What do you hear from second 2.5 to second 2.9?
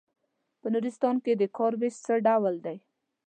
دی.